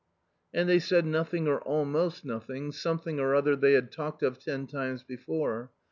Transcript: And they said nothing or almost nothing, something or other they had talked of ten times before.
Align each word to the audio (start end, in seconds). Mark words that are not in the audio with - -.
And 0.51 0.67
they 0.67 0.79
said 0.79 1.05
nothing 1.05 1.47
or 1.47 1.61
almost 1.61 2.25
nothing, 2.25 2.71
something 2.71 3.19
or 3.19 3.35
other 3.35 3.55
they 3.55 3.73
had 3.73 3.91
talked 3.91 4.23
of 4.23 4.39
ten 4.39 4.65
times 4.65 5.03
before. 5.03 5.69